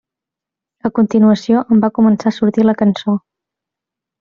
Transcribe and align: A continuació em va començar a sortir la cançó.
A 0.89 0.89
continuació 0.99 1.61
em 1.77 1.85
va 1.85 1.91
començar 1.99 2.29
a 2.31 2.35
sortir 2.39 2.67
la 2.69 2.77
cançó. 2.83 3.17